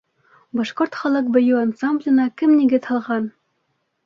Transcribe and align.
Башҡорт 0.59 0.97
халыҡ 1.01 1.29
бейеү 1.35 1.59
ансамбленә 1.67 2.27
кем 2.41 2.55
нигеҙ 2.63 2.89
һалған? 2.95 3.31